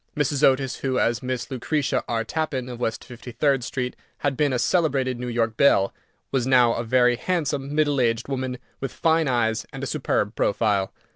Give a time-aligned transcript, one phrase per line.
[0.17, 0.43] Mrs.
[0.43, 2.23] Otis, who, as Miss Lucretia R.
[2.23, 5.93] Tappan, of West 53d Street, had been a celebrated New York belle,
[6.31, 10.91] was now a very handsome, middle aged woman, with fine eyes, and a superb profile.